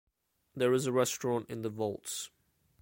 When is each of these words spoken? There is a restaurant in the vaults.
There 0.55 0.73
is 0.73 0.87
a 0.87 0.91
restaurant 0.91 1.47
in 1.47 1.61
the 1.61 1.69
vaults. 1.69 2.31